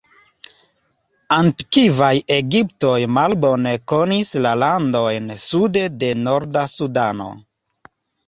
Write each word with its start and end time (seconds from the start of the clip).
Antikvaj 1.35 2.13
Egiptoj 2.35 2.95
malbone 3.17 3.73
konis 3.93 4.31
la 4.47 4.55
landojn 4.63 5.29
sude 5.45 5.85
de 6.05 6.09
norda 6.23 6.67
Sudano. 6.75 7.29